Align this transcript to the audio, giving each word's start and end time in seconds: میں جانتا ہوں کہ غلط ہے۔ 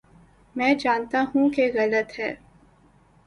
میں 0.55 0.73
جانتا 0.75 1.23
ہوں 1.35 1.49
کہ 1.49 1.69
غلط 1.73 2.19
ہے۔ 2.19 2.33